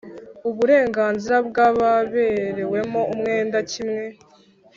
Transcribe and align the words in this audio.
Uburenganzira 0.49 1.37
bw 1.47 1.55
ababerewemo 1.67 3.01
umwenda 3.13 3.57
kimwe 3.71 4.05